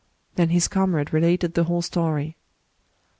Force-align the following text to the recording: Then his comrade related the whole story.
Then 0.33 0.49
his 0.49 0.67
comrade 0.67 1.13
related 1.13 1.53
the 1.53 1.65
whole 1.65 1.83
story. 1.83 2.35